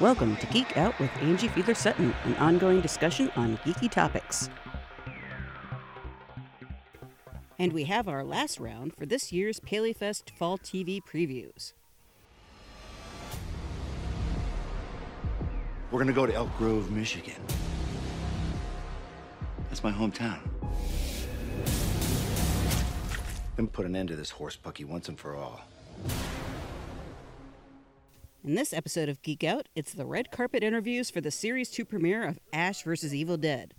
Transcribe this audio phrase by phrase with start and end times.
[0.00, 4.48] Welcome to Geek Out with Angie Fiedler Sutton, an ongoing discussion on geeky topics.
[7.58, 11.72] And we have our last round for this year's PaleyFest Fall TV previews.
[15.90, 17.42] We're gonna go to Elk Grove, Michigan.
[19.68, 20.38] That's my hometown.
[23.58, 25.62] Then put an end to this horse pucky once and for all.
[28.44, 31.84] In this episode of Geek Out, it's the red carpet interviews for the Series 2
[31.84, 33.12] premiere of Ash vs.
[33.12, 33.74] Evil Dead.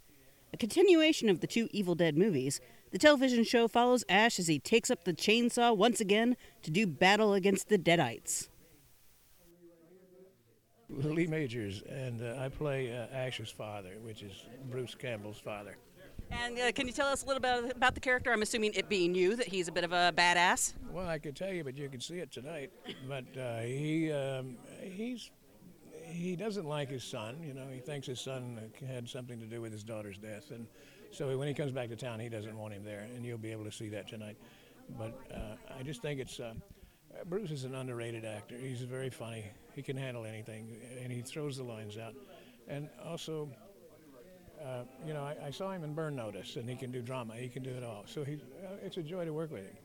[0.54, 2.60] A continuation of the two Evil Dead movies,
[2.92, 6.86] the television show follows Ash as he takes up the chainsaw once again to do
[6.86, 8.50] battle against the Deadites.
[10.90, 14.34] Lee Majors, and uh, I play uh, Ash's father, which is
[14.70, 15.78] Bruce Campbell's father.
[16.32, 18.32] And uh, can you tell us a little bit about the character?
[18.32, 20.74] I'm assuming it being you, that he's a bit of a badass.
[20.92, 22.72] Well, I could tell you, but you can see it tonight.
[23.08, 25.32] But uh, he um, he's
[26.06, 27.38] he doesn't like his son.
[27.44, 30.68] You know, he thinks his son had something to do with his daughter's death, and
[31.12, 33.52] so when he comes back to town, he doesn't want him there, and you'll be
[33.52, 34.38] able to see that tonight.
[34.98, 36.54] But uh, I just think it's uh,
[37.26, 38.58] Bruce is an underrated actor.
[38.58, 39.46] He's very funny.
[39.74, 42.14] He can handle anything, and he throws the lines out.
[42.68, 43.50] And also,
[44.64, 47.36] uh, you know, I, I, saw him in Burn Notice, and he can do drama.
[47.36, 48.04] He can do it all.
[48.06, 49.76] So he, uh, it's a joy to work with him.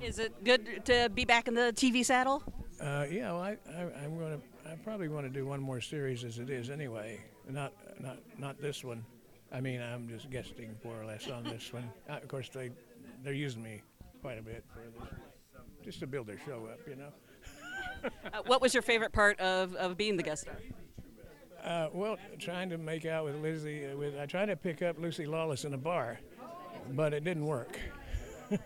[0.00, 2.42] Is it good to be back in the TV saddle?
[2.80, 4.70] Uh, yeah, well, I, I, am going to.
[4.70, 7.20] I probably want to do one more series as it is anyway.
[7.48, 9.04] Not, not, not this one.
[9.52, 11.88] I mean, I'm just guesting more or less on this one.
[12.08, 12.70] Uh, of course, they,
[13.22, 13.82] they're using me
[14.20, 15.10] quite a bit for this,
[15.84, 17.08] just to build their show up, you know.
[18.04, 20.58] Uh, what was your favorite part of, of being the guest star?
[21.64, 24.98] Uh, well, trying to make out with Lizzie, uh, with I tried to pick up
[24.98, 26.18] Lucy Lawless in a bar,
[26.92, 27.78] but it didn't work.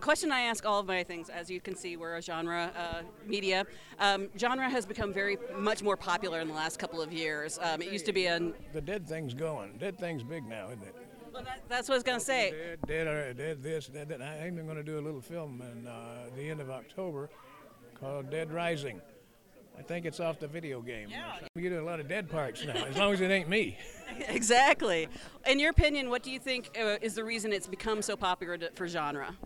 [0.00, 3.02] question I ask all of my things, as you can see, we're a genre uh,
[3.26, 3.64] media.
[4.00, 7.58] Um, genre has become very much more popular in the last couple of years.
[7.62, 9.78] Um, it used to be a the dead thing's going.
[9.78, 10.94] Dead thing's big now, isn't it?
[11.32, 12.50] Well, that, that's what I was gonna say.
[12.50, 14.20] Dead, dead, or dead this, dead that.
[14.20, 17.28] I'm even going to do a little film in uh, the end of October
[18.00, 19.00] called Dead Rising.
[19.78, 21.08] I think it's off the video game.
[21.10, 21.36] Yeah.
[21.54, 23.76] We get a lot of dead parts now, as long as it ain't me.
[24.28, 25.08] exactly.
[25.46, 28.58] In your opinion, what do you think uh, is the reason it's become so popular
[28.74, 29.36] for genre?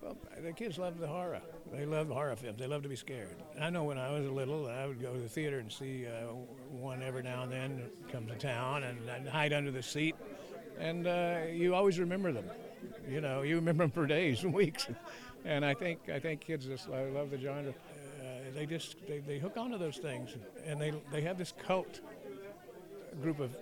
[0.00, 1.40] Well, the kids love the horror.
[1.72, 2.58] They love horror films.
[2.58, 3.36] They love to be scared.
[3.60, 6.32] I know when I was little, I would go to the theater and see uh,
[6.70, 10.14] one every now and then come to town and I'd hide under the seat.
[10.78, 12.44] And uh, you always remember them.
[13.08, 14.88] You know, you remember them for days and weeks.
[15.44, 17.74] And I think I think kids just love the genre
[18.54, 20.30] they just they, they hook onto those things,
[20.64, 22.00] and they they have this cult
[23.22, 23.56] group of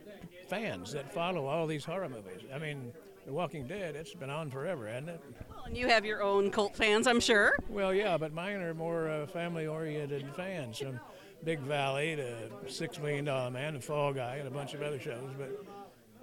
[0.49, 2.41] fans that follow all these horror movies.
[2.55, 2.93] I mean,
[3.27, 5.21] The Walking Dead, it's been on forever, hasn't it?
[5.51, 7.55] Well, and you have your own cult fans, I'm sure.
[7.69, 11.01] Well, yeah, but mine are more uh, family-oriented fans, from
[11.45, 15.01] Big Valley to Six Million Dollar Man and Fall Guy and a bunch of other
[15.01, 15.31] shows.
[15.37, 15.65] But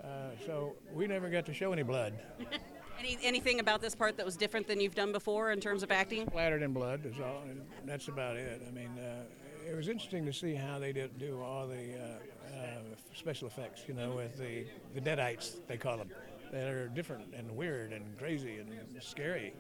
[0.03, 2.13] uh, so we never got to show any blood.
[2.99, 5.91] Any, anything about this part that was different than you've done before in terms of
[5.91, 6.27] acting?
[6.27, 7.43] Splattered in blood is all.
[7.85, 8.61] That's about it.
[8.67, 9.23] I mean, uh,
[9.69, 12.79] it was interesting to see how they did do all the uh, uh,
[13.15, 13.83] special effects.
[13.88, 16.09] You know, with the the deadites they call them,
[16.51, 18.69] that are different and weird and crazy and
[19.01, 19.53] scary.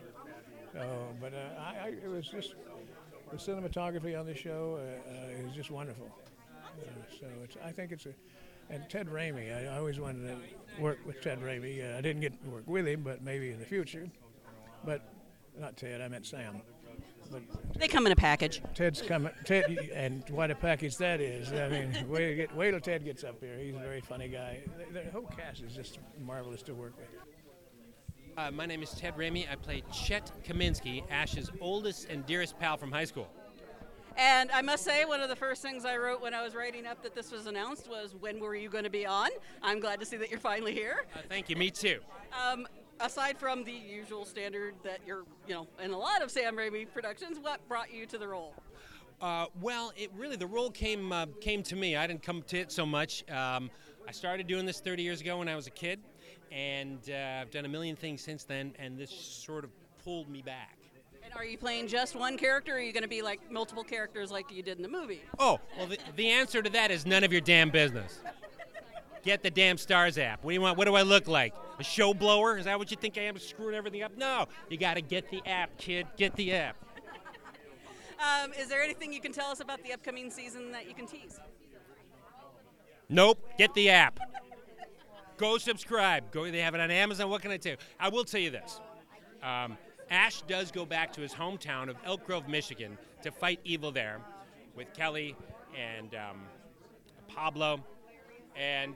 [0.73, 2.55] but uh, I, I, it was just
[3.31, 6.09] the cinematography on the show uh, uh, is just wonderful.
[7.19, 7.27] so
[7.63, 8.13] I think it's a
[8.69, 9.55] and Ted Raimi.
[9.55, 11.93] I always wanted to work with Ted Raimi.
[11.93, 14.07] Uh, I didn't get to work with him, but maybe in the future.
[14.85, 15.01] But
[15.59, 16.01] not Ted.
[16.01, 16.61] I meant Sam.
[17.31, 17.41] But
[17.75, 18.61] they come in a package.
[18.73, 19.31] Ted's coming.
[19.45, 21.51] Ted, and what a package that is.
[21.51, 23.57] I mean, wait, get, wait till Ted gets up here.
[23.59, 24.61] He's a very funny guy.
[24.91, 27.07] The, the whole cast is just marvelous to work with.
[28.37, 29.51] Uh, my name is Ted Raimi.
[29.51, 33.27] I play Chet Kaminsky, Ash's oldest and dearest pal from high school.
[34.17, 36.85] And I must say, one of the first things I wrote when I was writing
[36.85, 39.29] up that this was announced was, "When were you going to be on?"
[39.61, 41.05] I'm glad to see that you're finally here.
[41.15, 41.55] Uh, thank you.
[41.55, 41.99] Me too.
[42.33, 42.67] Um,
[42.99, 46.91] aside from the usual standard that you're, you know, in a lot of Sam Raimi
[46.91, 48.53] productions, what brought you to the role?
[49.21, 51.95] Uh, well, it really the role came uh, came to me.
[51.95, 53.29] I didn't come to it so much.
[53.29, 53.69] Um,
[54.07, 55.99] I started doing this 30 years ago when I was a kid,
[56.51, 58.73] and uh, I've done a million things since then.
[58.79, 59.71] And this sort of
[60.03, 60.78] pulled me back.
[61.29, 63.83] And are you playing just one character, or are you going to be like multiple
[63.83, 65.21] characters like you did in the movie?
[65.37, 68.19] Oh, well, the, the answer to that is none of your damn business.
[69.23, 70.43] Get the damn Starz app.
[70.43, 70.77] What do you want?
[70.77, 71.53] What do I look like?
[71.77, 72.57] A show blower?
[72.57, 74.15] Is that what you think I am, screwing everything up?
[74.17, 76.07] No, you got to get the app, kid.
[76.17, 76.77] Get the app.
[78.19, 81.05] Um, is there anything you can tell us about the upcoming season that you can
[81.05, 81.39] tease?
[83.09, 83.45] Nope.
[83.57, 84.19] Get the app.
[85.37, 86.31] Go subscribe.
[86.31, 86.49] Go.
[86.49, 87.29] They have it on Amazon.
[87.29, 87.77] What can I tell you?
[87.99, 88.79] I will tell you this.
[89.41, 89.77] Um,
[90.09, 94.19] Ash does go back to his hometown of Elk Grove, Michigan, to fight evil there,
[94.75, 95.35] with Kelly
[95.77, 96.41] and um,
[97.27, 97.83] Pablo,
[98.55, 98.95] and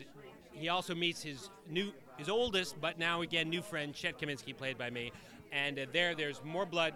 [0.51, 4.77] he also meets his new, his oldest, but now again new friend Chet Kaminsky, played
[4.77, 5.11] by me,
[5.51, 6.93] and uh, there, there's more blood,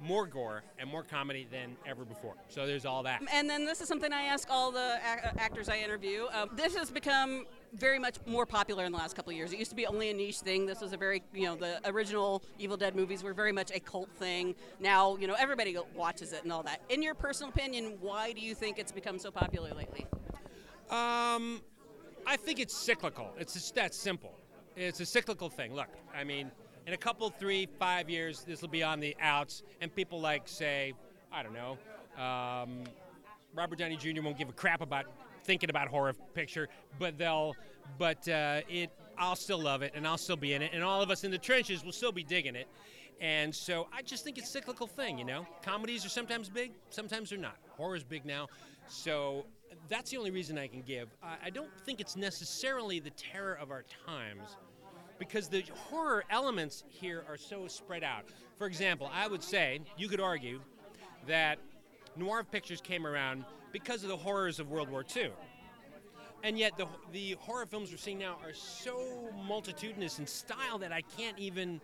[0.00, 2.34] more gore, and more comedy than ever before.
[2.48, 3.22] So there's all that.
[3.32, 6.24] And then this is something I ask all the ac- actors I interview.
[6.32, 9.52] Uh, this has become very much more popular in the last couple of years.
[9.52, 10.66] It used to be only a niche thing.
[10.66, 13.80] This was a very, you know, the original Evil Dead movies were very much a
[13.80, 14.54] cult thing.
[14.80, 16.80] Now, you know, everybody watches it and all that.
[16.88, 20.06] In your personal opinion, why do you think it's become so popular lately?
[20.90, 21.62] Um,
[22.26, 23.32] I think it's cyclical.
[23.38, 24.34] It's just that simple.
[24.76, 25.74] It's a cyclical thing.
[25.74, 26.50] Look, I mean,
[26.86, 30.48] in a couple, three, five years, this will be on the outs, and people like
[30.48, 30.94] say,
[31.32, 31.78] I don't know,
[32.22, 32.84] um,
[33.54, 34.22] Robert Downey Jr.
[34.22, 35.06] won't give a crap about
[35.44, 37.54] thinking about horror picture, but they'll,
[37.98, 41.02] but uh, it, I'll still love it, and I'll still be in it, and all
[41.02, 42.68] of us in the trenches will still be digging it.
[43.20, 45.46] And so I just think it's a cyclical thing, you know.
[45.62, 47.56] Comedies are sometimes big, sometimes they're not.
[47.76, 48.48] Horror's big now,
[48.88, 49.44] so
[49.88, 51.08] that's the only reason I can give.
[51.22, 54.56] I, I don't think it's necessarily the terror of our times,
[55.18, 58.24] because the horror elements here are so spread out.
[58.56, 60.60] For example, I would say you could argue
[61.26, 61.58] that
[62.16, 65.30] noir pictures came around because of the horrors of World War II.
[66.42, 70.92] And yet, the, the horror films we're seeing now are so multitudinous in style that
[70.92, 71.80] I can't even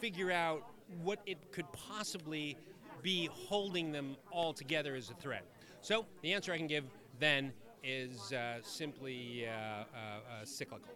[0.00, 0.64] figure out
[1.02, 2.56] what it could possibly
[3.02, 5.42] be holding them all together as a thread.
[5.80, 6.84] So, the answer I can give
[7.20, 7.52] then
[7.84, 10.90] is uh, simply uh, uh, uh, cyclical.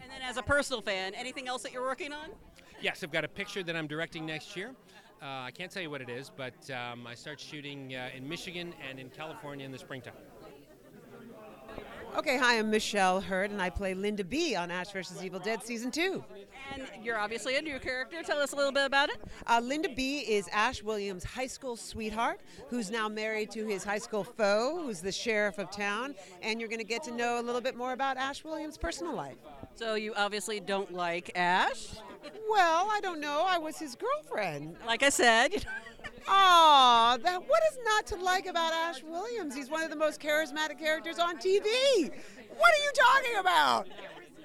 [0.00, 2.28] And then, as a personal fan, anything else that you're working on?
[2.80, 4.74] Yes, I've got a picture that I'm directing next year.
[5.22, 8.28] Uh, I can't tell you what it is, but um, I start shooting uh, in
[8.28, 10.14] Michigan and in California in the springtime.
[12.16, 15.24] Okay, hi, I'm Michelle Hurd, and I play Linda B on Ash vs.
[15.24, 16.24] Evil Dead Season 2.
[16.74, 18.20] And you're obviously a new character.
[18.24, 19.22] Tell us a little bit about it.
[19.46, 23.98] Uh, Linda B is Ash Williams' high school sweetheart, who's now married to his high
[23.98, 27.42] school foe, who's the sheriff of town, and you're going to get to know a
[27.42, 29.36] little bit more about Ash Williams' personal life.
[29.74, 31.88] So you obviously don't like Ash.
[32.48, 33.44] Well, I don't know.
[33.48, 34.76] I was his girlfriend.
[34.86, 35.64] Like I said,
[36.28, 39.54] Aw, that what is not to like about Ash Williams?
[39.54, 42.10] He's one of the most charismatic characters on TV.
[42.56, 43.88] What are you talking about?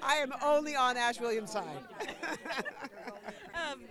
[0.01, 1.79] I am only on Ash Williams' side.
[3.53, 3.81] um,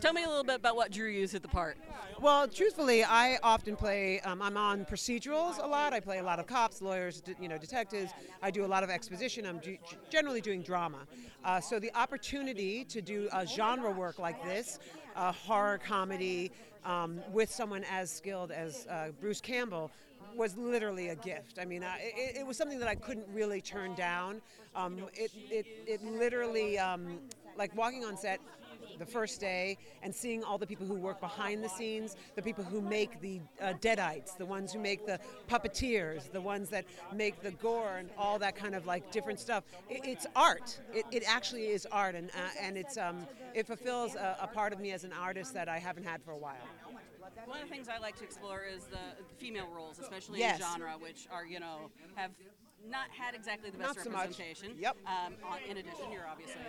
[0.00, 1.76] tell me a little bit about what drew you to the part.
[2.20, 4.20] Well, truthfully, I often play.
[4.20, 5.92] Um, I'm on procedurals a lot.
[5.92, 8.12] I play a lot of cops, lawyers, d- you know, detectives.
[8.42, 9.46] I do a lot of exposition.
[9.46, 9.60] I'm
[10.10, 10.98] generally doing drama.
[11.44, 14.78] Uh, so the opportunity to do a genre work like this,
[15.16, 16.50] a horror comedy,
[16.84, 19.90] um, with someone as skilled as uh, Bruce Campbell.
[20.36, 21.58] Was literally a gift.
[21.60, 24.40] I mean, I, it, it was something that I couldn't really turn down.
[24.76, 27.18] Um, it, it, it literally, um,
[27.56, 28.38] like walking on set,
[29.00, 32.62] the first day and seeing all the people who work behind the scenes, the people
[32.62, 35.18] who make the uh, deadites, the ones who make the
[35.48, 39.64] puppeteers, the ones that make the gore and all that kind of like different stuff.
[39.88, 40.78] It, it's art.
[40.94, 44.72] It, it actually is art, and uh, and it's um, it fulfills a, a part
[44.72, 46.54] of me as an artist that I haven't had for a while.
[47.46, 50.60] One of the things I like to explore is the female roles, especially Yes.
[50.60, 52.32] in genre, which are you know have
[52.88, 54.20] not had exactly the best so much.
[54.20, 54.72] representation.
[54.78, 54.96] Yep.
[55.06, 55.34] Um,
[55.68, 56.60] in addition, you're obviously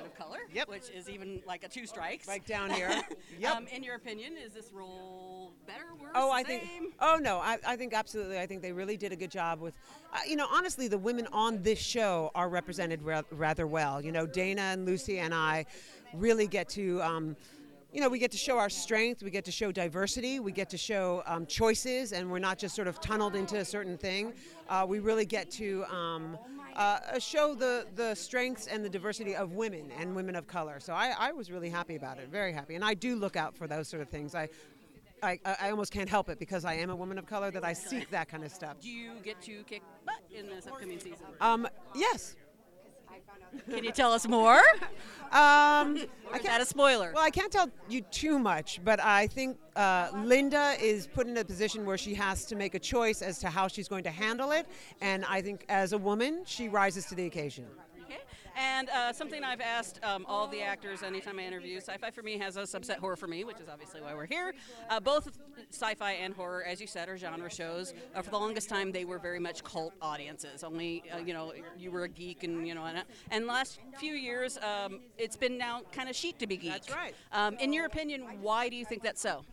[0.00, 0.68] of color, Yep.
[0.68, 2.26] which is even like a two strikes.
[2.28, 2.90] Right down here.
[3.38, 3.56] Yep.
[3.56, 6.60] Um, in your opinion, is this role better, or worse, Oh, I same?
[6.60, 6.94] think.
[7.00, 8.38] Oh no, I, I think absolutely.
[8.38, 9.74] I think they really did a good job with.
[10.12, 14.00] Uh, you know, honestly, the women on this show are represented ra- rather well.
[14.00, 15.66] You know, Dana and Lucy and I
[16.14, 17.02] really get to.
[17.02, 17.36] Um,
[17.92, 20.68] you know, we get to show our strength, we get to show diversity, we get
[20.70, 24.32] to show um, choices, and we're not just sort of tunneled into a certain thing.
[24.68, 26.36] Uh, we really get to um,
[26.76, 30.80] uh, show the, the strengths and the diversity of women and women of color.
[30.80, 32.74] So I, I was really happy about it, very happy.
[32.74, 34.34] And I do look out for those sort of things.
[34.34, 34.48] I,
[35.22, 37.72] I, I almost can't help it because I am a woman of color that I
[37.72, 38.80] seek that kind of stuff.
[38.80, 41.26] Do you get to kick butt in this upcoming season?
[41.40, 42.36] Um, yes.
[43.70, 44.60] Can you tell us more?
[45.32, 45.96] Um,
[46.30, 47.10] Or is that a spoiler?
[47.12, 51.36] Well, I can't tell you too much, but I think uh, Linda is put in
[51.38, 54.12] a position where she has to make a choice as to how she's going to
[54.12, 54.66] handle it.
[55.00, 57.66] And I think as a woman, she rises to the occasion.
[58.56, 62.38] And uh, something I've asked um, all the actors anytime I interview, Sci-Fi for Me
[62.38, 64.54] has a subset horror for me, which is obviously why we're here.
[64.88, 65.38] Uh, both
[65.70, 67.94] sci-fi and horror, as you said, are genre shows.
[68.14, 70.62] Uh, for the longest time, they were very much cult audiences.
[70.62, 74.14] Only, uh, you know, you were a geek, and you know, and, and last few
[74.14, 76.72] years, um, it's been now kind of chic to be geek.
[76.72, 77.14] That's right.
[77.32, 79.44] Um, in your opinion, why do you think that's so?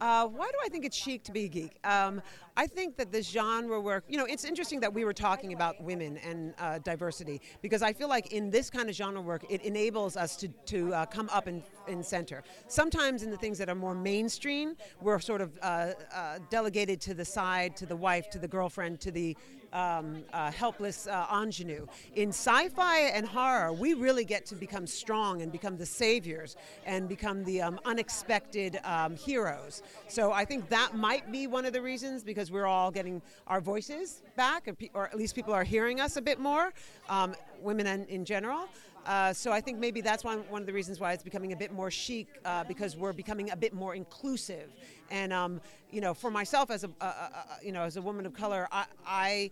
[0.00, 1.78] Uh, why do I think it's chic to be a geek?
[1.84, 2.20] Um,
[2.56, 5.80] I think that the genre work, you know, it's interesting that we were talking about
[5.82, 9.62] women and uh, diversity because I feel like in this kind of genre work, it
[9.62, 12.42] enables us to, to uh, come up in, in center.
[12.68, 17.14] Sometimes in the things that are more mainstream, we're sort of uh, uh, delegated to
[17.14, 19.36] the side, to the wife, to the girlfriend, to the
[19.76, 21.86] um, uh, helpless uh, ingenue.
[22.14, 26.56] In sci-fi and horror, we really get to become strong and become the saviors
[26.86, 29.82] and become the um, unexpected um, heroes.
[30.08, 33.60] So I think that might be one of the reasons because we're all getting our
[33.60, 36.72] voices back, or at least people are hearing us a bit more,
[37.08, 38.68] um, women in general.
[39.06, 41.56] Uh, so I think maybe that's one, one of the reasons why it's becoming a
[41.56, 44.72] bit more chic uh, because we're becoming a bit more inclusive.
[45.10, 45.60] And um,
[45.92, 47.28] you know, for myself as a, uh,
[47.62, 49.50] you know as a woman of color, I, I,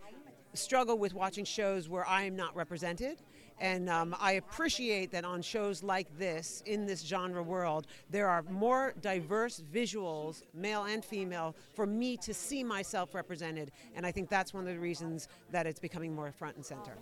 [0.54, 3.18] struggle with watching shows where I am not represented.
[3.60, 8.42] And um, I appreciate that on shows like this, in this genre world, there are
[8.42, 13.72] more diverse visuals, male and female, for me to see myself represented.
[13.96, 16.96] And I think that's one of the reasons that it's becoming more front and center.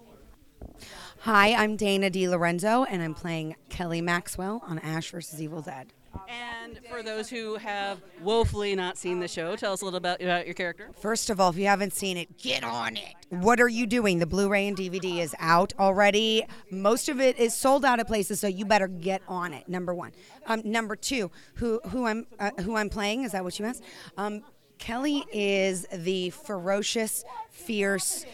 [1.21, 5.41] Hi, I'm Dana DeLorenzo, and I'm playing Kelly Maxwell on Ash vs.
[5.41, 5.93] Evil Dead.
[6.29, 10.21] And for those who have woefully not seen the show, tell us a little about,
[10.21, 10.91] about your character.
[11.01, 13.15] First of all, if you haven't seen it, get on it.
[13.31, 14.19] What are you doing?
[14.19, 16.45] The Blu ray and DVD is out already.
[16.71, 19.69] Most of it is sold out of places, so you better get on it.
[19.69, 20.13] Number one.
[20.47, 23.83] Um, number two, who, who, I'm, uh, who I'm playing, is that what you asked?
[24.17, 24.43] Um,
[24.79, 28.27] Kelly is the ferocious, fierce,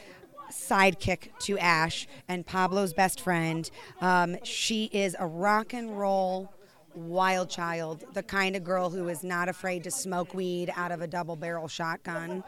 [0.53, 3.71] sidekick to Ash and Pablo's best friend.
[4.01, 6.53] Um, she is a rock and roll
[6.95, 11.01] wild child, the kind of girl who is not afraid to smoke weed out of
[11.01, 12.43] a double barrel shotgun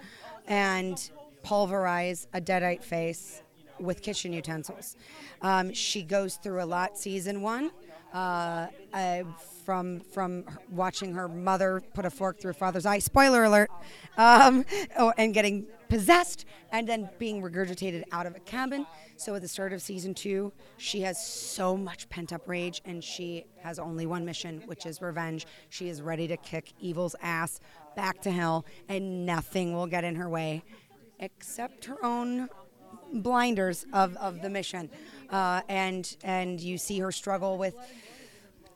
[0.47, 1.11] and
[1.43, 3.43] pulverize a deadite face
[3.79, 4.97] with kitchen utensils.
[5.41, 7.71] Um, she goes through a lot season one.
[8.13, 9.23] Uh, uh,
[9.65, 12.99] from from watching her mother put a fork through her father's eye.
[12.99, 13.71] Spoiler alert!
[14.17, 14.65] Um,
[14.99, 18.87] oh, and getting possessed, and then being regurgitated out of a cabin.
[19.17, 23.03] So at the start of season two, she has so much pent up rage, and
[23.03, 25.47] she has only one mission, which is revenge.
[25.69, 27.61] She is ready to kick evil's ass
[27.95, 30.65] back to hell, and nothing will get in her way
[31.21, 32.49] except her own
[33.13, 34.91] blinders of, of the mission.
[35.31, 37.75] Uh, and and you see her struggle with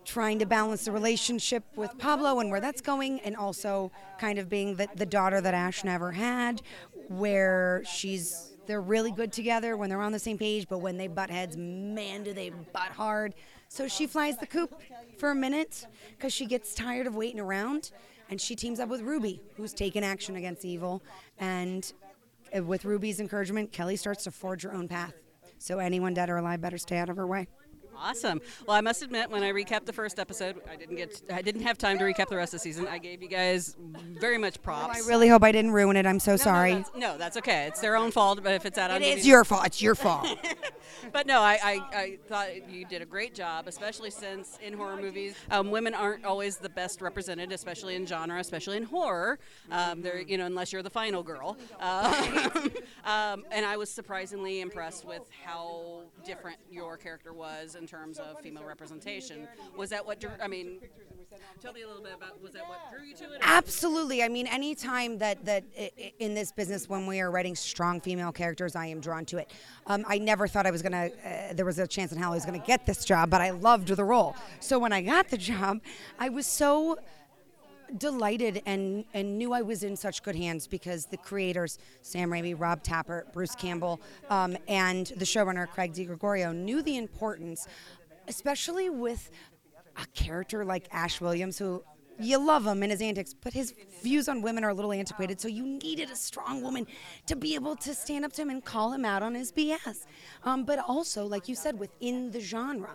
[0.05, 4.49] trying to balance the relationship with Pablo and where that's going, and also kind of
[4.49, 6.62] being the, the daughter that Ash never had,
[7.09, 11.07] where she's they're really good together when they're on the same page, but when they
[11.07, 13.35] butt heads, man, do they butt hard.
[13.69, 14.81] So she flies the coop
[15.19, 15.87] for a minute
[16.17, 17.91] because she gets tired of waiting around,
[18.31, 21.03] and she teams up with Ruby, who's taken action against evil.
[21.38, 21.93] And
[22.62, 25.14] with Ruby's encouragement, Kelly starts to forge her own path.
[25.58, 27.49] So anyone dead or alive better stay out of her way.
[27.98, 28.40] Awesome.
[28.66, 31.62] Well, I must admit, when I recapped the first episode, I didn't get, I didn't
[31.62, 32.86] have time to recap the rest of the season.
[32.86, 33.76] I gave you guys
[34.20, 35.04] very much props.
[35.04, 36.06] I really hope I didn't ruin it.
[36.06, 36.72] I'm so no, sorry.
[36.72, 37.66] No that's, no, that's okay.
[37.66, 38.42] It's their own fault.
[38.42, 39.66] But if it's out on it is your fault.
[39.66, 40.26] It's your fault.
[41.12, 44.96] but no, I, I, I, thought you did a great job, especially since in horror
[44.96, 49.38] movies, um, women aren't always the best represented, especially in genre, especially in horror.
[49.70, 51.56] Um, they're, you know, unless you're the final girl.
[51.80, 52.50] Uh,
[53.04, 58.41] um, and I was surprisingly impressed with how different your character was in terms of
[58.41, 59.47] female representation.
[59.76, 60.31] Was that what drew?
[60.43, 60.79] I mean,
[61.61, 63.41] tell me a little bit about was that what drew you to it?
[63.43, 64.23] Absolutely.
[64.23, 65.64] I mean, anytime that that
[66.19, 69.50] in this business when we are writing strong female characters, I am drawn to it.
[69.87, 71.11] Um, I never thought I was gonna.
[71.23, 73.50] Uh, there was a chance in hell I was gonna get this job, but I
[73.50, 74.35] loved the role.
[74.61, 75.83] So when I got the job,
[76.19, 76.97] I was so
[77.96, 82.58] delighted and, and knew I was in such good hands because the creators, Sam Raimi,
[82.58, 87.66] Rob Tapert, Bruce Campbell, um, and the showrunner, Craig DiGregorio, knew the importance,
[88.28, 89.30] especially with
[89.96, 91.84] a character like Ash Williams, who
[92.18, 95.40] you love him and his antics, but his views on women are a little antiquated.
[95.40, 96.86] So you needed a strong woman
[97.26, 100.06] to be able to stand up to him and call him out on his BS.
[100.44, 102.90] Um, but also, like you said, within the genre,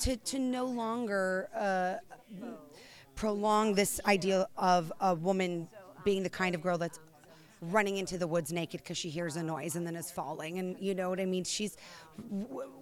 [0.00, 1.48] to to no longer.
[1.54, 1.96] Uh,
[3.16, 5.68] prolong this idea of a woman
[6.04, 7.00] being the kind of girl that's
[7.62, 10.76] running into the woods naked because she hears a noise and then is falling and
[10.78, 11.42] you know what i mean?
[11.42, 11.76] She's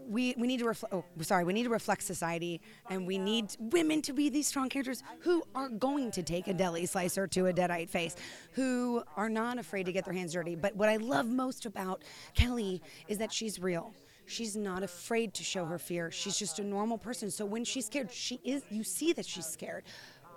[0.09, 2.61] we we need to reflect oh sorry we need to reflect society
[2.91, 6.55] and we need women to be these strong characters who are going to take a
[6.55, 8.17] deli slicer to a deadite face
[8.53, 10.57] who are not afraid to get their hands dirty.
[10.57, 12.03] But what i love most about
[12.35, 13.95] kelly is that she's real.
[14.27, 16.11] She's not afraid to show her fear.
[16.11, 17.31] She's just a normal person.
[17.31, 19.85] So when she's scared she is you see that she's scared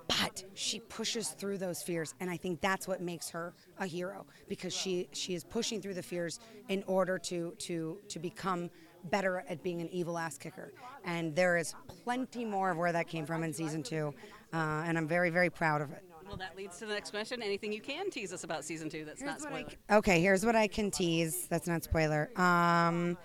[0.08, 4.26] but she pushes through those fears and i think that's what makes her a hero
[4.48, 8.70] because she she is pushing through the fears in order to to to become
[9.06, 10.74] better at being an evil ass kicker
[11.06, 11.74] and there is
[12.04, 14.14] plenty more of where that came from in season two
[14.54, 17.42] uh, and i'm very very proud of it Well, that leads to the next question.
[17.42, 19.70] Anything you can tease us about season two that's not Here's I spoiler?
[19.70, 21.48] c- okay, here's what I can tease.
[21.48, 22.30] That's not spoiler.
[22.36, 23.18] Um,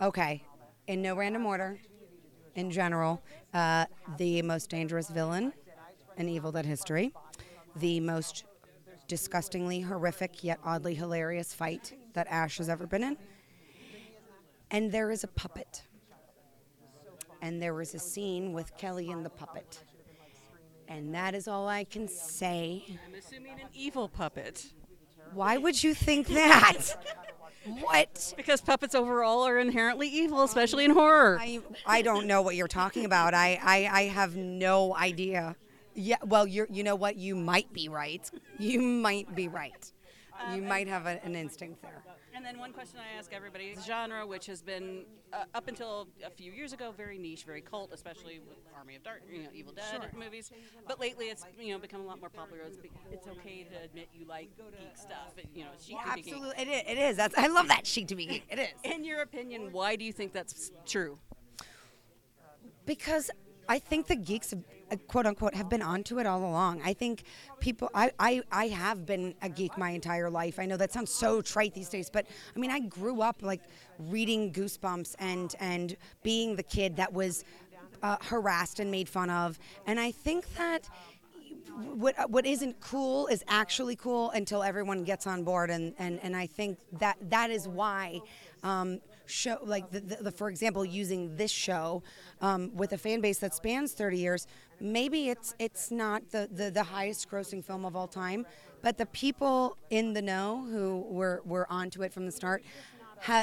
[0.00, 0.42] okay,
[0.86, 1.78] in no random order,
[2.54, 3.22] in general,
[3.54, 3.86] uh,
[4.18, 5.52] the most dangerous villain
[6.16, 7.12] in Evil Dead history,
[7.76, 8.44] the most
[9.08, 13.16] disgustingly horrific yet oddly hilarious fight that Ash has ever been in,
[14.70, 15.82] and there is a puppet.
[17.40, 19.82] And there was a scene with Kelly and the puppet.
[20.86, 22.84] And that is all I can say.
[23.06, 24.72] I'm assuming an evil puppet.
[25.32, 26.82] Why would you think that?
[27.80, 28.34] what?
[28.36, 31.38] Because puppets overall are inherently evil, especially in horror.
[31.40, 33.34] I, I don't know what you're talking about.
[33.34, 35.56] I, I, I have no idea.
[35.94, 37.16] Yeah, well, you're, you know what?
[37.16, 38.28] You might be right.
[38.58, 39.92] You might be right.
[40.54, 42.02] You might have a, an instinct there.
[42.34, 46.08] And then one question I ask everybody: the genre, which has been uh, up until
[46.24, 49.48] a few years ago very niche, very cult, especially with Army of Dark, you know,
[49.52, 50.50] Evil Dead movies.
[50.86, 52.62] But lately, it's you know become a lot more popular.
[52.66, 52.78] It's,
[53.10, 55.34] it's okay to admit you like geek stuff.
[55.36, 56.32] It, you know, it's chic Yeah, to geek.
[56.32, 56.62] absolutely.
[56.62, 56.82] It is.
[56.86, 57.16] It is.
[57.16, 58.44] That's, I love that chic to be geek.
[58.50, 58.68] It is.
[58.84, 61.18] In your opinion, why do you think that's true?
[62.84, 63.30] because
[63.68, 64.52] I think the geeks,
[64.96, 66.82] quote unquote, have been onto it all along.
[66.84, 67.24] I think
[67.60, 70.58] people, I, I, I have been a geek my entire life.
[70.58, 73.62] I know that sounds so trite these days, but I mean, I grew up like
[73.98, 77.44] reading Goosebumps and and being the kid that was
[78.02, 79.58] uh, harassed and made fun of.
[79.86, 80.88] And I think that
[81.94, 86.36] what what isn't cool is actually cool until everyone gets on board and and, and
[86.36, 88.20] I think that that is why
[88.62, 92.02] um, show like the, the, the for example using this show
[92.40, 94.46] um, with a fan base that spans 30 years
[94.82, 98.44] maybe it's it's not the, the the highest grossing film of all time
[98.82, 102.62] but the people in the know who were were onto it from the start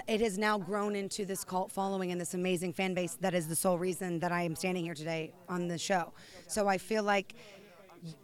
[0.09, 3.47] it has now grown into this cult following and this amazing fan base that is
[3.47, 6.11] the sole reason that I am standing here today on the show
[6.47, 7.33] so I feel like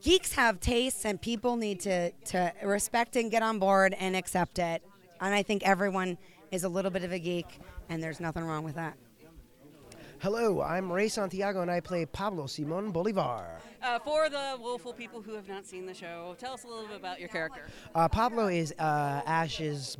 [0.01, 4.59] geeks have tastes and people need to, to respect and get on board and accept
[4.59, 4.83] it.
[5.21, 6.17] And I think everyone
[6.51, 8.95] is a little bit of a geek, and there's nothing wrong with that.
[10.25, 13.45] Hello, I'm Ray Santiago and I play Pablo Simon Bolivar.
[13.83, 16.87] Uh, for the woeful people who have not seen the show, tell us a little
[16.87, 17.61] bit about your character.
[17.93, 19.97] Uh, Pablo is uh, Ash's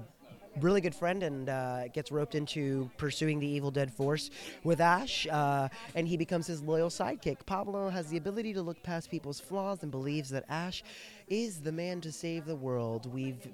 [0.61, 4.31] really good friend and uh, gets roped into pursuing the Evil Dead force
[4.63, 7.45] with Ash, uh, and he becomes his loyal sidekick.
[7.45, 10.83] Pablo has the ability to look past people's flaws and believes that Ash
[11.27, 13.05] is the man to save the world.
[13.13, 13.47] We've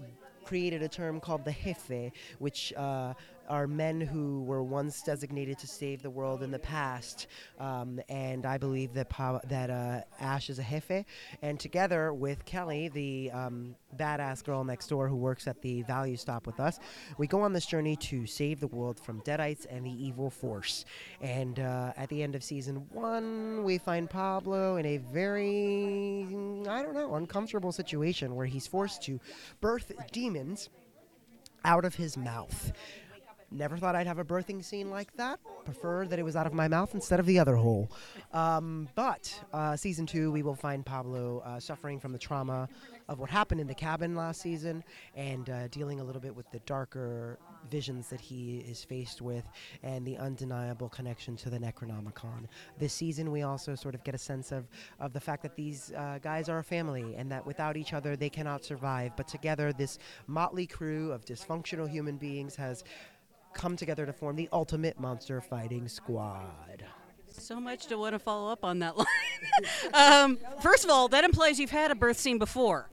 [0.45, 3.13] created a term called the jefe, which uh,
[3.49, 7.27] are men who were once designated to save the world in the past.
[7.59, 11.05] Um, and I believe that Pa- that uh, Ash is a jefe,
[11.41, 16.17] and together with Kelly, the um, badass girl next door who works at the value
[16.17, 16.79] stop with us,
[17.17, 20.85] we go on this journey to save the world from deadites and the evil force.
[21.21, 26.25] And uh, at the end of season one, we find Pablo in a very,
[26.69, 29.19] I don't know, uncomfortable situation where he's forced to
[29.59, 30.69] birth demons
[31.63, 32.71] out of his mouth.
[33.51, 35.39] Never thought I'd have a birthing scene like that.
[35.65, 37.91] Prefer that it was out of my mouth instead of the other hole.
[38.31, 42.69] Um, but uh, season two, we will find Pablo uh, suffering from the trauma
[43.09, 44.81] of what happened in the cabin last season
[45.15, 47.37] and uh, dealing a little bit with the darker
[47.69, 49.43] visions that he is faced with
[49.83, 52.45] and the undeniable connection to the Necronomicon.
[52.79, 55.91] This season, we also sort of get a sense of, of the fact that these
[55.91, 59.11] uh, guys are a family and that without each other, they cannot survive.
[59.17, 62.85] But together, this motley crew of dysfunctional human beings has
[63.53, 66.85] come together to form the ultimate monster fighting squad.
[67.31, 69.07] So much to want to follow up on that line.
[69.93, 72.89] um, first of all, that implies you've had a birth scene before.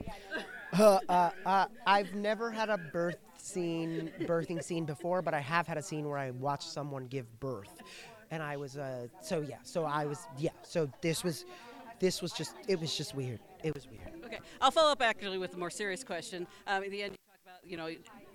[0.72, 5.66] Uh, uh, uh, I've never had a birth scene, birthing scene before, but I have
[5.66, 7.82] had a scene where I watched someone give birth,
[8.30, 11.44] and I was uh, so yeah, so I was yeah, so this was,
[12.00, 13.40] this was just it was just weird.
[13.62, 14.24] It was weird.
[14.24, 16.46] Okay, I'll follow up actually with a more serious question.
[16.66, 17.88] Um, at the end, you talk about you know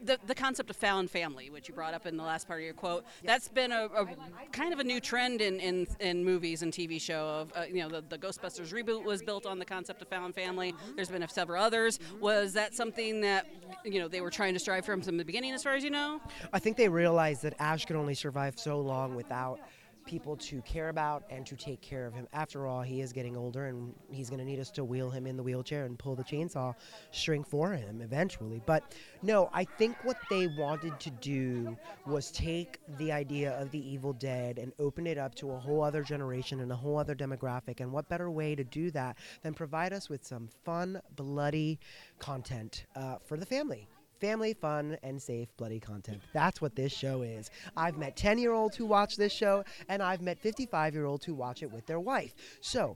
[0.04, 2.66] the the concept of found family, which you brought up in the last part of
[2.66, 3.06] your quote.
[3.24, 4.08] That's been a, a
[4.52, 7.28] kind of a new trend in, in, in movies and TV show.
[7.28, 10.36] Of uh, you know the, the Ghostbusters reboot was built on the concept of found
[10.36, 10.76] family.
[10.96, 12.00] There's been several others.
[12.20, 13.48] Was that something that
[13.84, 15.90] you know they were trying to strive from from the beginning, as far as you
[15.90, 16.22] know?
[16.52, 19.60] I think they realized that Ash could only survive so long without
[20.06, 22.28] people to care about and to take care of him.
[22.34, 25.28] After all, he is getting older and he's going to need us to wheel him
[25.28, 26.76] in the wheelchair and pull the chainsaw
[27.12, 28.62] string for him eventually.
[28.66, 33.80] But no, I think what they wanted to do was take the idea of the
[33.80, 37.16] Evil Dead and open it up to a whole other generation and a whole other
[37.16, 37.80] demographic.
[37.80, 41.80] And what better way to do that than provide us with some fun, bloody
[42.20, 43.88] content uh, for the family?
[44.20, 48.54] Family fun and safe bloody content that's what this show is i've met 10 year
[48.54, 51.86] olds who watch this show and i've met 55 year olds who watch it with
[51.86, 52.96] their wife so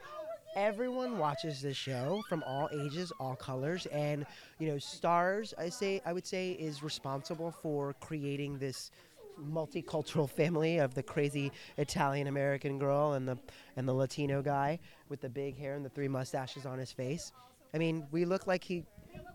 [0.58, 4.26] everyone watches this show from all ages, all colors, and
[4.58, 5.54] you know, Starz.
[5.58, 8.92] I say I would say is responsible for creating this
[9.40, 13.38] multicultural family of the crazy Italian American girl and the
[13.76, 17.32] and the Latino guy with the big hair and the three mustaches on his face.
[17.74, 18.84] I mean, we look like he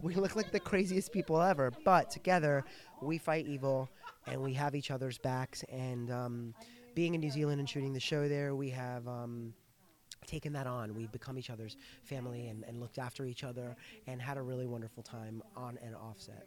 [0.00, 2.64] we look like the craziest people ever, but together
[3.00, 3.88] we fight evil
[4.26, 5.64] and we have each other's backs.
[5.70, 6.54] And um,
[6.94, 9.54] being in New Zealand and shooting the show there, we have um,
[10.26, 10.94] taken that on.
[10.94, 14.66] We've become each other's family and, and looked after each other and had a really
[14.66, 16.46] wonderful time on and off set.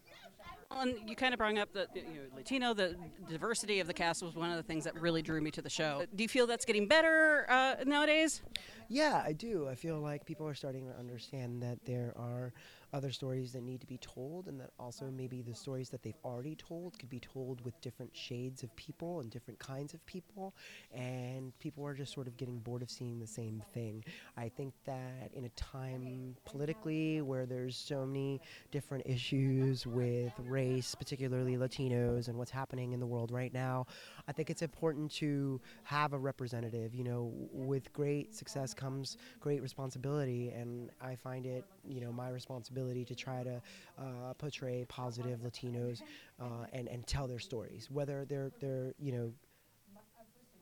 [0.71, 2.95] And you kind of brought up the you know, Latino, the
[3.29, 5.69] diversity of the cast was one of the things that really drew me to the
[5.69, 6.03] show.
[6.15, 8.41] Do you feel that's getting better uh, nowadays?
[8.89, 9.67] Yeah, I do.
[9.69, 12.53] I feel like people are starting to understand that there are
[12.93, 16.17] other stories that need to be told, and that also maybe the stories that they've
[16.23, 20.55] already told could be told with different shades of people and different kinds of people.
[20.93, 24.03] And people are just sort of getting bored of seeing the same thing.
[24.37, 30.95] I think that in a time politically where there's so many different issues with race,
[30.95, 33.87] particularly Latinos, and what's happening in the world right now,
[34.27, 36.93] I think it's important to have a representative.
[36.95, 42.29] You know, with great success comes great responsibility, and I find it, you know, my
[42.29, 43.61] responsibility to try to
[43.97, 46.01] uh, portray positive Latinos
[46.39, 49.31] uh, and and tell their stories, whether they're they're you know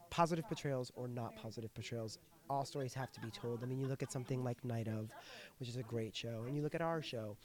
[0.09, 2.17] positive portrayals or not positive portrayals.
[2.49, 3.63] All stories have to be told.
[3.63, 5.09] I mean, you look at something like Night of,
[5.59, 7.37] which is a great show, and you look at our show.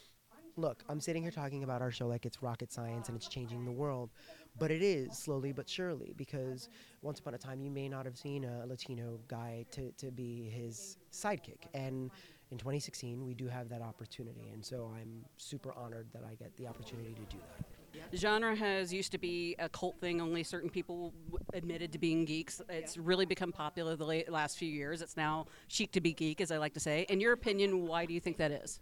[0.59, 3.64] Look, I'm sitting here talking about our show like it's rocket science and it's changing
[3.64, 4.11] the world.
[4.59, 6.68] But it is slowly but surely because
[7.01, 10.51] once upon a time you may not have seen a Latino guy to, to be
[10.51, 11.68] his sidekick.
[11.75, 12.11] And
[12.51, 14.51] in 2016, we do have that opportunity.
[14.53, 18.11] And so I'm super honored that I get the opportunity to do that.
[18.11, 20.21] The genre has used to be a cult thing.
[20.21, 22.61] Only certain people w- admitted to being geeks.
[22.68, 25.03] It's really become popular the late, last few years.
[25.03, 27.07] It's now chic to be geek, as I like to say.
[27.09, 28.81] In your opinion, why do you think that is?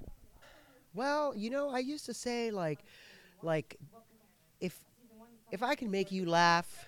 [0.96, 2.80] Well, you know, I used to say like,
[3.42, 3.76] like,
[4.60, 4.80] if
[5.52, 6.86] if I can make you laugh,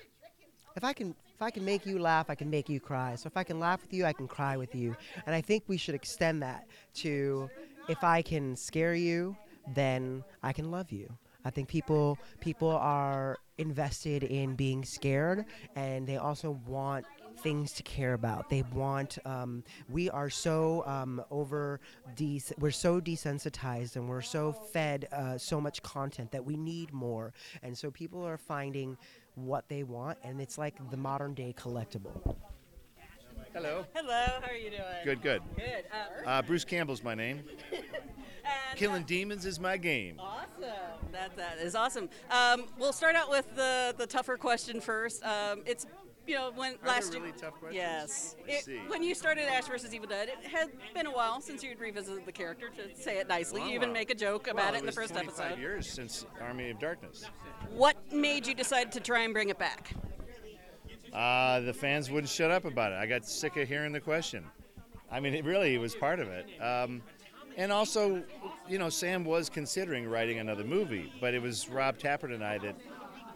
[0.75, 3.15] if I can if I can make you laugh, I can make you cry.
[3.17, 4.97] So if I can laugh with you, I can cry with you.
[5.27, 7.51] And I think we should extend that to
[7.89, 9.37] if I can scare you,
[9.75, 11.13] then I can love you.
[11.45, 15.45] I think people people are invested in being scared,
[15.77, 17.05] and they also want
[17.39, 18.49] things to care about.
[18.51, 19.19] They want.
[19.25, 21.81] Um, we are so um, over.
[22.17, 26.93] Des- we're so desensitized, and we're so fed uh, so much content that we need
[26.93, 27.33] more.
[27.63, 28.97] And so people are finding
[29.35, 32.37] what they want, and it's like the modern day collectible.
[33.55, 33.85] Hello.
[33.95, 34.83] Hello, how are you doing?
[35.05, 35.43] Good, good.
[35.57, 35.85] Good.
[36.25, 37.43] Uh, Uh, Bruce Campbell's my name.
[37.73, 37.83] and,
[38.79, 40.17] Killing demons is my game.
[40.19, 40.69] Awesome.
[41.13, 42.09] That that is awesome.
[42.31, 45.25] Um, we'll start out with the the tougher question first.
[45.25, 45.87] Um, it's
[46.29, 47.35] you know when last really year.
[47.39, 47.75] tough questions?
[47.75, 48.37] Yes.
[48.47, 51.81] It- when you started Ash versus Evil Dead, it had been a while since you'd
[51.81, 52.69] revisited the character.
[52.71, 55.13] To say it nicely, you even make a joke Well, about it in the first
[55.13, 55.59] 25 episode.
[55.61, 57.25] years since Army of Darkness.
[57.71, 59.91] What made you decide to try and bring it back?
[61.13, 62.97] Uh, the fans wouldn't shut up about it.
[62.97, 64.45] I got sick of hearing the question.
[65.11, 66.47] I mean, it really was part of it.
[66.61, 67.03] Um,
[67.57, 68.23] and also,
[68.69, 72.59] you know, Sam was considering writing another movie, but it was Rob Tapert and I
[72.59, 72.77] that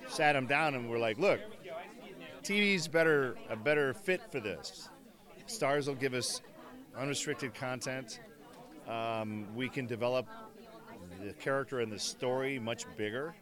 [0.08, 1.40] sat him down and were like, "Look,
[2.42, 4.88] TV's better a better fit for this.
[5.46, 6.40] Starz will give us
[6.96, 8.20] unrestricted content.
[8.88, 10.26] Um, we can develop
[11.24, 13.34] the character and the story much bigger,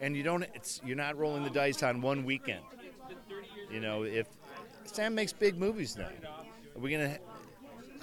[0.00, 0.46] and you don't.
[0.84, 2.64] You're not rolling the dice on one weekend.
[3.70, 4.28] You know, if
[4.84, 6.10] Sam makes big movies now,
[6.74, 7.18] are we gonna?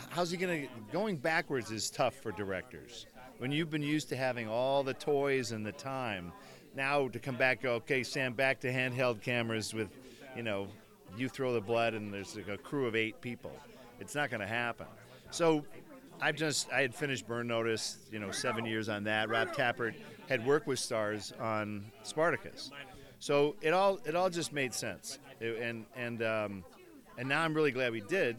[0.10, 0.64] How's he gonna?
[0.92, 3.06] Going backwards is tough for directors.
[3.38, 6.32] When you've been used to having all the toys and the time,
[6.76, 9.90] now to come back, okay, Sam, back to handheld cameras with,
[10.36, 10.68] you know,
[11.18, 13.52] you throw the blood and there's like a crew of eight people.
[14.00, 14.88] It's not gonna happen.
[15.32, 15.64] So,
[16.22, 19.30] I've just I had finished Burn Notice, you know, seven years on that.
[19.30, 19.94] Rob Tapert
[20.30, 22.72] had worked with Starz on Spartacus,
[23.20, 25.20] so it all it all just made sense.
[25.40, 26.64] It- and and um,
[27.18, 28.38] and now I'm really glad we did.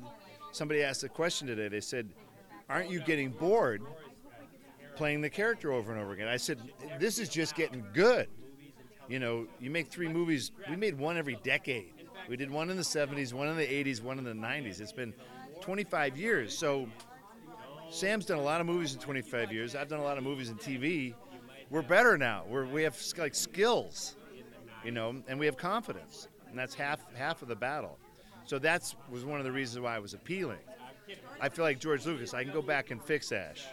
[0.53, 1.69] Somebody asked a question today.
[1.69, 2.09] They said,
[2.71, 3.83] "Aren't you getting bored
[4.97, 6.61] playing the character over and over again?" I said,
[6.99, 8.29] "This is just getting good."
[9.09, 10.51] You know, you make three movies.
[10.69, 11.93] We made one every decade.
[12.29, 14.81] We did one in the 70s, one in the 80s, one in the 90s.
[14.81, 15.13] It's been
[15.61, 16.57] 25 years.
[16.57, 16.89] So
[17.91, 19.77] Sam's done a lot of movies in 25 years.
[19.77, 21.15] I've done a lot of movies in TV.
[21.71, 22.45] We're better now.
[22.49, 24.17] We're, we have like skills,
[24.85, 27.99] you know, and we have confidence, and that's half half of the battle.
[28.47, 30.59] So that was one of the reasons why it was appealing.
[31.41, 32.35] I feel like George Lucas.
[32.35, 33.65] I can go back and fix Ash.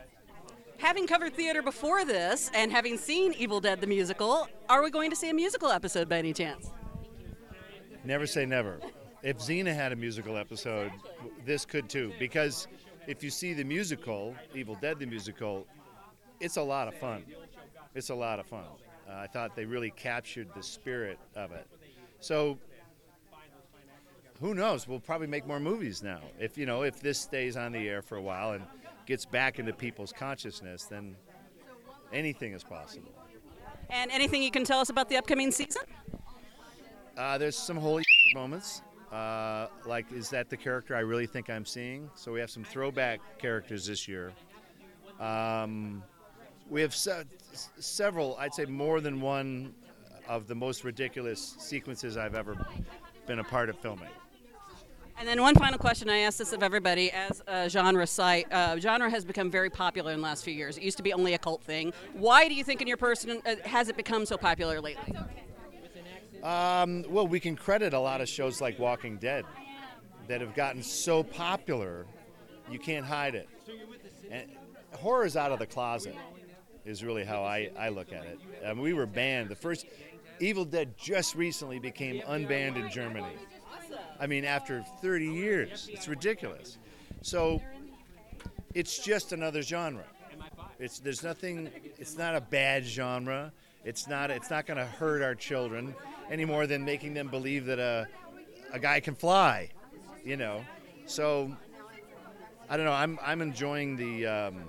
[0.81, 5.11] Having covered theater before this and having seen Evil Dead the musical, are we going
[5.11, 6.71] to see a musical episode by any chance?
[8.03, 8.79] Never say never.
[9.21, 10.91] If Xena had a musical episode,
[11.45, 12.67] this could too, because
[13.05, 15.67] if you see the musical, Evil Dead the musical,
[16.39, 17.25] it's a lot of fun.
[17.93, 18.65] It's a lot of fun.
[19.07, 21.67] Uh, I thought they really captured the spirit of it.
[22.21, 22.57] So
[24.39, 24.87] who knows?
[24.87, 26.21] We'll probably make more movies now.
[26.39, 28.63] If you know, if this stays on the air for a while and
[29.05, 31.15] gets back into people's consciousness, then
[32.13, 33.11] anything is possible.
[33.89, 35.83] And anything you can tell us about the upcoming season?
[37.17, 38.81] Uh, there's some holy moments.
[39.11, 42.09] Uh, like, is that the character I really think I'm seeing?
[42.15, 44.31] So we have some throwback characters this year.
[45.19, 46.01] Um,
[46.69, 47.25] we have se-
[47.77, 49.73] several, I'd say more than one
[50.29, 52.55] of the most ridiculous sequences I've ever
[53.27, 54.07] been a part of filming.
[55.21, 58.51] And then one final question I ask this of everybody as a genre site.
[58.51, 60.79] Uh, genre has become very popular in the last few years.
[60.79, 61.93] It used to be only a cult thing.
[62.13, 65.15] Why do you think, in your person, uh, has it become so popular lately?
[66.41, 69.45] Um, well, we can credit a lot of shows like Walking Dead
[70.27, 72.07] that have gotten so popular,
[72.71, 73.47] you can't hide it.
[74.31, 74.49] And
[74.93, 76.15] horror's out of the closet,
[76.83, 78.39] is really how I, I look at it.
[78.65, 79.49] Um, we were banned.
[79.49, 79.85] The first
[80.39, 83.35] Evil Dead just recently became unbanned in Germany.
[84.21, 86.77] I mean, after 30 years, it's ridiculous.
[87.23, 87.59] So
[88.75, 90.05] it's just another genre.
[90.79, 91.69] It's there's nothing.
[91.97, 93.51] It's not a bad genre.
[93.83, 94.29] It's not.
[94.29, 95.95] It's not going to hurt our children
[96.29, 98.07] any more than making them believe that a
[98.71, 99.69] a guy can fly.
[100.23, 100.63] You know.
[101.07, 101.55] So
[102.69, 102.93] I don't know.
[102.93, 104.63] I'm I'm enjoying the um,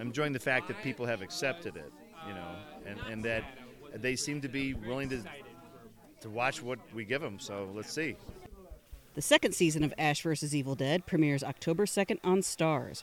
[0.00, 1.92] I'm enjoying the fact that people have accepted it.
[2.26, 2.50] You know,
[2.86, 3.44] and and that
[3.94, 5.22] they seem to be willing to
[6.20, 7.38] to watch what we give them.
[7.38, 8.16] So let's see.
[9.18, 10.54] The second season of Ash vs.
[10.54, 13.02] Evil Dead premieres October 2nd on Starz.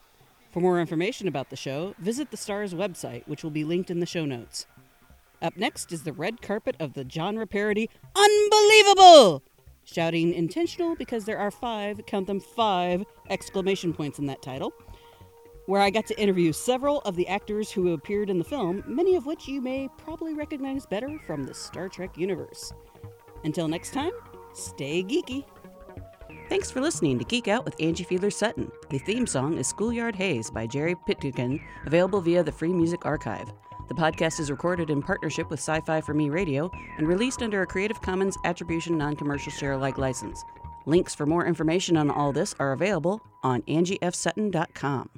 [0.49, 3.99] For more information about the show, visit the Starz website, which will be linked in
[3.99, 4.65] the show notes.
[5.41, 9.43] Up next is the red carpet of the genre parody Unbelievable!
[9.84, 14.71] Shouting intentional because there are five, count them five, exclamation points in that title,
[15.65, 19.17] where I got to interview several of the actors who appeared in the film, many
[19.17, 22.71] of which you may probably recognize better from the Star Trek universe.
[23.43, 24.13] Until next time,
[24.54, 25.43] stay geeky.
[26.47, 28.71] Thanks for listening to Geek Out with Angie Fiedler Sutton.
[28.89, 33.51] The theme song is Schoolyard Haze by Jerry Pitkin, available via the Free Music Archive.
[33.88, 37.62] The podcast is recorded in partnership with Sci Fi for Me Radio and released under
[37.62, 40.43] a Creative Commons Attribution Non Commercial Share Alike license.
[40.86, 45.10] Links for more information on all this are available on angiefsutton.com.